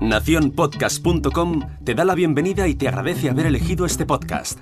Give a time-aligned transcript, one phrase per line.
[0.00, 4.58] Naciónpodcast.com te da la bienvenida y te agradece haber elegido este podcast.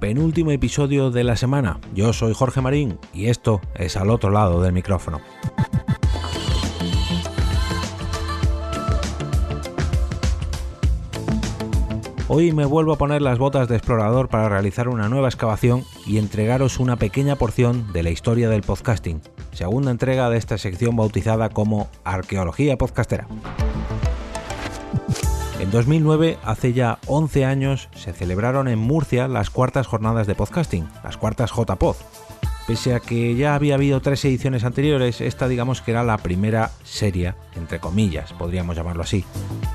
[0.00, 1.80] Penúltimo episodio de la semana.
[1.94, 5.20] Yo soy Jorge Marín y esto es al otro lado del micrófono.
[12.36, 16.18] Hoy me vuelvo a poner las botas de explorador para realizar una nueva excavación y
[16.18, 19.22] entregaros una pequeña porción de la historia del podcasting,
[19.52, 23.28] segunda entrega de esta sección bautizada como Arqueología Podcastera.
[25.60, 30.88] En 2009, hace ya 11 años, se celebraron en Murcia las cuartas jornadas de podcasting,
[31.04, 31.94] las cuartas JPod.
[32.66, 36.72] Pese a que ya había habido tres ediciones anteriores, esta digamos que era la primera
[36.82, 39.24] seria, entre comillas, podríamos llamarlo así.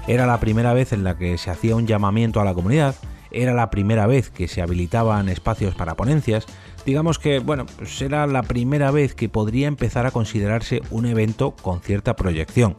[0.10, 2.96] Era la primera vez en la que se hacía un llamamiento a la comunidad,
[3.30, 6.48] era la primera vez que se habilitaban espacios para ponencias,
[6.84, 11.52] digamos que, bueno, pues era la primera vez que podría empezar a considerarse un evento
[11.52, 12.76] con cierta proyección.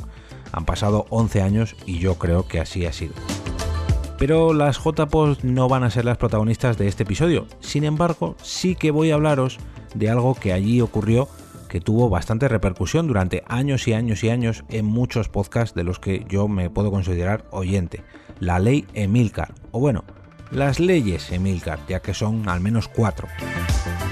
[0.51, 3.15] Han pasado 11 años y yo creo que así ha sido.
[4.19, 7.47] Pero las JPOS no van a ser las protagonistas de este episodio.
[7.61, 9.59] Sin embargo, sí que voy a hablaros
[9.95, 11.29] de algo que allí ocurrió
[11.71, 16.01] que tuvo bastante repercusión durante años y años y años en muchos podcasts de los
[16.01, 18.03] que yo me puedo considerar oyente.
[18.41, 20.05] La ley Emilcar, o bueno,
[20.51, 23.29] las leyes Emilcar, ya que son al menos cuatro.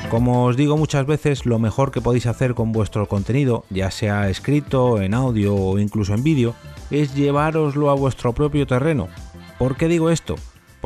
[0.08, 4.30] Como os digo muchas veces, lo mejor que podéis hacer con vuestro contenido, ya sea
[4.30, 6.54] escrito, en audio o incluso en vídeo,
[6.90, 9.08] es llevároslo a vuestro propio terreno.
[9.58, 10.36] ¿Por qué digo esto?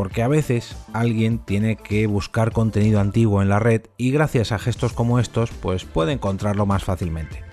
[0.03, 4.59] Porque a veces alguien tiene que buscar contenido antiguo en la red y gracias a
[4.59, 7.44] gestos como estos, pues puede encontrarlo más fácilmente.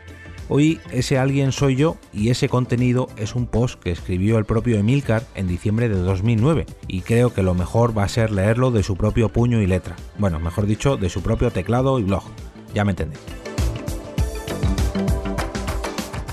[0.47, 4.80] Hoy ese alguien soy yo y ese contenido es un post que escribió el propio
[4.80, 8.81] Emilcar en diciembre de 2009 y creo que lo mejor va a ser leerlo de
[8.81, 9.95] su propio puño y letra.
[10.17, 12.23] Bueno, mejor dicho, de su propio teclado y blog.
[12.73, 13.22] Ya me entendéis.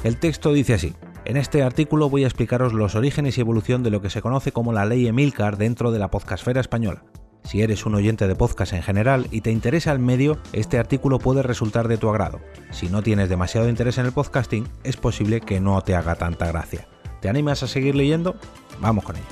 [0.03, 0.95] El texto dice así.
[1.27, 4.53] En este artículo voy a explicaros los orígenes y evolución de lo que se conoce
[4.53, 7.03] como la ley Emilcar dentro de la podcastfera española.
[7.43, 11.19] Si eres un oyente de podcast en general y te interesa el medio, este artículo
[11.19, 12.39] puede resultar de tu agrado.
[12.71, 16.47] Si no tienes demasiado interés en el podcasting, es posible que no te haga tanta
[16.47, 16.87] gracia.
[17.21, 18.37] ¿Te animas a seguir leyendo?
[18.81, 19.27] Vamos con ello.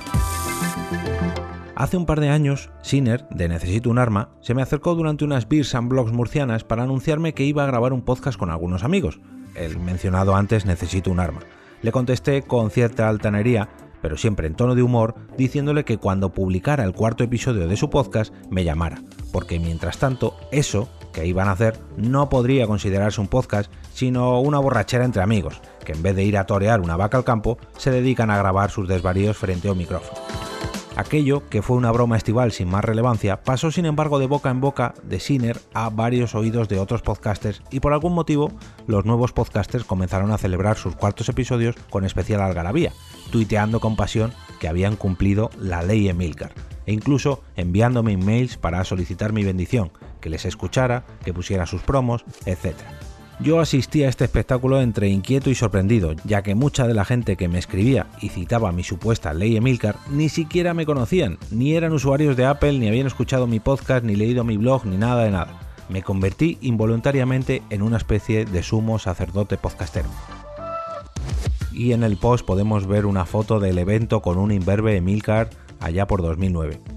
[1.77, 5.47] Hace un par de años, Sinner, de Necesito un Arma, se me acercó durante unas
[5.47, 9.21] Beers and Blogs murcianas para anunciarme que iba a grabar un podcast con algunos amigos.
[9.55, 11.39] El mencionado antes Necesito un Arma.
[11.85, 13.69] Le contesté con cierta altanería
[14.01, 17.89] pero siempre en tono de humor, diciéndole que cuando publicara el cuarto episodio de su
[17.89, 19.01] podcast me llamara,
[19.31, 24.59] porque mientras tanto eso que iban a hacer no podría considerarse un podcast, sino una
[24.59, 27.89] borrachera entre amigos, que en vez de ir a torear una vaca al campo, se
[27.89, 30.21] dedican a grabar sus desvaríos frente a un micrófono.
[30.95, 34.61] Aquello, que fue una broma estival sin más relevancia, pasó sin embargo de boca en
[34.61, 38.53] boca de Sinner a varios oídos de otros podcasters y por algún motivo
[38.87, 42.93] los nuevos podcasters comenzaron a celebrar sus cuartos episodios con especial algarabía,
[43.29, 46.53] tuiteando con pasión que habían cumplido la ley Emilcar
[46.85, 49.91] e incluso enviándome emails para solicitar mi bendición,
[50.21, 52.75] que les escuchara, que pusiera sus promos, etc.
[53.41, 57.35] Yo asistí a este espectáculo entre inquieto y sorprendido, ya que mucha de la gente
[57.35, 61.91] que me escribía y citaba mi supuesta ley Emilcar ni siquiera me conocían, ni eran
[61.91, 65.31] usuarios de Apple, ni habían escuchado mi podcast, ni leído mi blog, ni nada de
[65.31, 65.59] nada.
[65.89, 70.09] Me convertí involuntariamente en una especie de sumo sacerdote podcastero.
[71.73, 75.49] Y en el post podemos ver una foto del evento con un imberbe Emilcar
[75.81, 76.94] allá por 2009.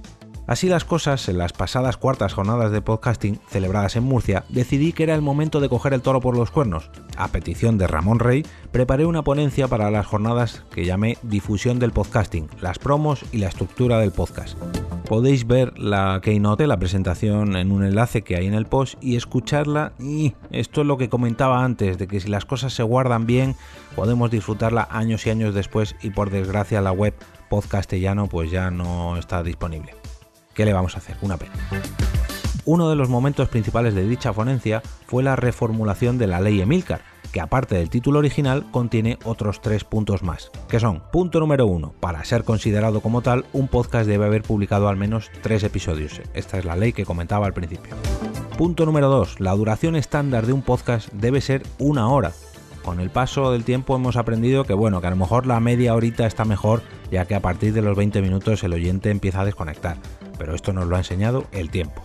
[0.49, 5.03] Así las cosas, en las pasadas cuartas jornadas de podcasting celebradas en Murcia, decidí que
[5.03, 6.91] era el momento de coger el toro por los cuernos.
[7.19, 11.93] A petición de Ramón Rey, preparé una ponencia para las jornadas que llamé Difusión del
[11.93, 14.57] Podcasting, las promos y la estructura del podcast.
[15.07, 19.17] Podéis ver la keynote, la presentación en un enlace que hay en el post y
[19.17, 19.93] escucharla.
[20.01, 23.55] Y esto es lo que comentaba antes, de que si las cosas se guardan bien,
[23.95, 27.15] podemos disfrutarla años y años después y por desgracia la web
[27.51, 29.93] podcastellano pues ya no está disponible.
[30.59, 31.17] ¿Qué le vamos a hacer?
[31.23, 31.53] Una pena.
[32.65, 37.03] Uno de los momentos principales de dicha ponencia fue la reformulación de la ley Emilcar,
[37.31, 41.95] que aparte del título original contiene otros tres puntos más, que son, punto número uno,
[42.01, 46.21] para ser considerado como tal, un podcast debe haber publicado al menos tres episodios.
[46.35, 47.95] Esta es la ley que comentaba al principio.
[48.57, 52.33] Punto número dos, la duración estándar de un podcast debe ser una hora.
[52.83, 55.95] Con el paso del tiempo hemos aprendido que bueno, que a lo mejor la media
[55.95, 59.45] horita está mejor, ya que a partir de los 20 minutos el oyente empieza a
[59.45, 59.97] desconectar
[60.39, 62.01] pero esto nos lo ha enseñado el tiempo.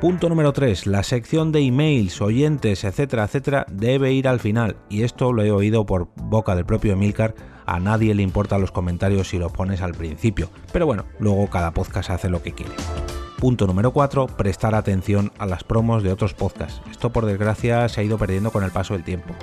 [0.00, 0.86] Punto número 3.
[0.88, 4.76] La sección de emails, oyentes, etcétera, etcétera, debe ir al final.
[4.88, 7.34] Y esto lo he oído por boca del propio Emilcar.
[7.66, 10.50] A nadie le importan los comentarios si los pones al principio.
[10.72, 12.72] Pero bueno, luego cada podcast hace lo que quiere.
[13.38, 16.80] Punto número 4, prestar atención a las promos de otros podcasts.
[16.90, 19.34] Esto por desgracia se ha ido perdiendo con el paso del tiempo.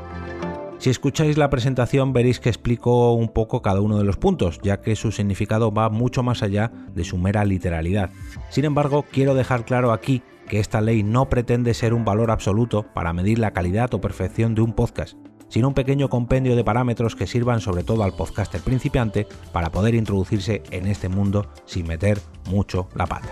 [0.80, 4.80] Si escucháis la presentación veréis que explico un poco cada uno de los puntos, ya
[4.80, 8.12] que su significado va mucho más allá de su mera literalidad.
[8.50, 12.86] Sin embargo, quiero dejar claro aquí que esta ley no pretende ser un valor absoluto
[12.94, 15.18] para medir la calidad o perfección de un podcast,
[15.50, 19.96] sino un pequeño compendio de parámetros que sirvan sobre todo al podcaster principiante para poder
[19.96, 23.28] introducirse en este mundo sin meter mucho la pata.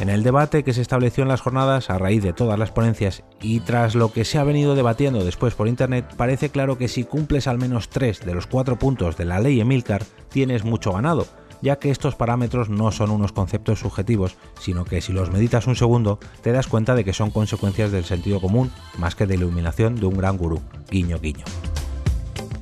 [0.00, 3.22] En el debate que se estableció en las jornadas a raíz de todas las ponencias
[3.40, 7.04] y tras lo que se ha venido debatiendo después por internet, parece claro que si
[7.04, 11.26] cumples al menos tres de los cuatro puntos de la ley Emilcar, tienes mucho ganado,
[11.62, 15.76] ya que estos parámetros no son unos conceptos subjetivos, sino que si los meditas un
[15.76, 19.94] segundo, te das cuenta de que son consecuencias del sentido común más que de iluminación
[19.94, 20.60] de un gran gurú.
[20.90, 21.44] Guiño, guiño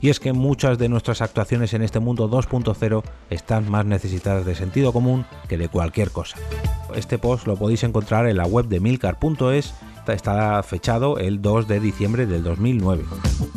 [0.03, 4.57] y es que muchas de nuestras actuaciones en este mundo 2.0 están más necesitadas de
[4.57, 6.37] sentido común que de cualquier cosa.
[6.95, 9.75] Este post lo podéis encontrar en la web de milcar.es,
[10.07, 13.05] está fechado el 2 de diciembre del 2009.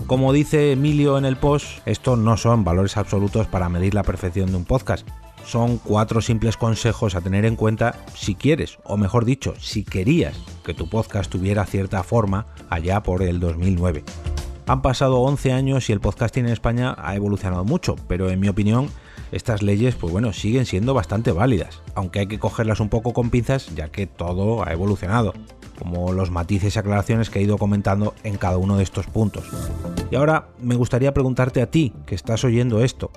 [0.07, 4.51] Como dice Emilio en el post, estos no son valores absolutos para medir la perfección
[4.51, 5.07] de un podcast,
[5.45, 10.35] son cuatro simples consejos a tener en cuenta si quieres, o mejor dicho, si querías
[10.63, 14.03] que tu podcast tuviera cierta forma allá por el 2009.
[14.67, 18.49] Han pasado 11 años y el podcasting en España ha evolucionado mucho, pero en mi
[18.49, 18.89] opinión
[19.31, 23.29] estas leyes pues bueno, siguen siendo bastante válidas, aunque hay que cogerlas un poco con
[23.29, 25.33] pinzas ya que todo ha evolucionado,
[25.77, 29.45] como los matices y aclaraciones que he ido comentando en cada uno de estos puntos.
[30.11, 33.11] Y ahora me gustaría preguntarte a ti, que estás oyendo esto,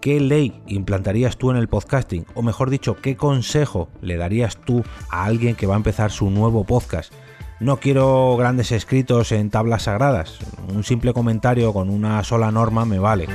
[0.00, 2.26] ¿qué ley implantarías tú en el podcasting?
[2.34, 6.30] O mejor dicho, ¿qué consejo le darías tú a alguien que va a empezar su
[6.30, 7.12] nuevo podcast?
[7.60, 10.38] No quiero grandes escritos en tablas sagradas,
[10.72, 13.26] un simple comentario con una sola norma me vale.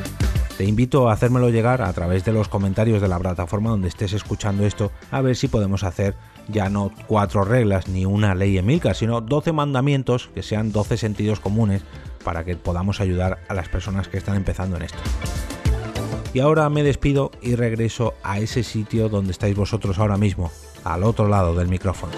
[0.63, 4.13] Te invito a hacérmelo llegar a través de los comentarios de la plataforma donde estés
[4.13, 6.15] escuchando esto, a ver si podemos hacer
[6.48, 11.42] ya no cuatro reglas ni una ley Emilcar, sino 12 mandamientos que sean 12 sentidos
[11.42, 11.81] comunes
[12.24, 15.00] para que podamos ayudar a las personas que están empezando en esto.
[16.33, 20.50] Y ahora me despido y regreso a ese sitio donde estáis vosotros ahora mismo,
[20.86, 22.13] al otro lado del micrófono.